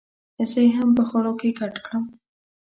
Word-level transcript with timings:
زه 0.51 0.59
یې 0.65 0.71
هم 0.77 0.89
په 0.97 1.03
خړو 1.09 1.31
کې 1.39 1.55
ګډ 1.59 1.75
کړم. 1.85 2.03